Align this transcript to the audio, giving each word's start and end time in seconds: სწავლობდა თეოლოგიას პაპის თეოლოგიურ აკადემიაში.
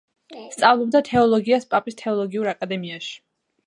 სწავლობდა 0.55 1.03
თეოლოგიას 1.11 1.71
პაპის 1.77 2.01
თეოლოგიურ 2.03 2.53
აკადემიაში. 2.57 3.19